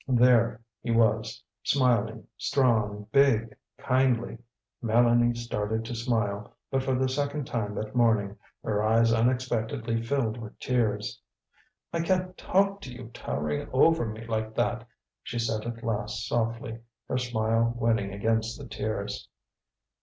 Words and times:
There 0.07 0.61
he 0.81 0.89
was, 0.89 1.43
smiling, 1.61 2.25
strong, 2.35 3.05
big, 3.11 3.55
kindly. 3.77 4.39
Mélanie 4.83 5.37
started 5.37 5.85
to 5.85 5.93
smile, 5.93 6.55
but 6.71 6.81
for 6.81 6.95
the 6.95 7.07
second 7.07 7.45
time 7.45 7.75
that 7.75 7.95
morning 7.95 8.35
her 8.63 8.81
eyes 8.81 9.13
unexpectedly 9.13 10.01
filled 10.01 10.39
with 10.41 10.57
tears. 10.59 11.21
"I 11.93 12.01
can't 12.01 12.35
talk 12.35 12.81
to 12.81 12.91
you 12.91 13.11
towering 13.13 13.69
over 13.71 14.07
me 14.07 14.25
like 14.25 14.55
that," 14.55 14.87
she 15.21 15.37
said 15.37 15.67
at 15.67 15.83
last 15.83 16.27
softly, 16.27 16.79
her 17.07 17.19
smile 17.19 17.71
winning 17.77 18.11
against 18.11 18.57
the 18.57 18.65
tears. 18.65 19.29